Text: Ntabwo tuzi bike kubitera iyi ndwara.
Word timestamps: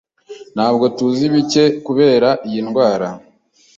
Ntabwo 0.55 0.85
tuzi 0.97 1.25
bike 1.33 1.63
kubitera 1.83 2.29
iyi 2.47 2.59
ndwara. 2.67 3.07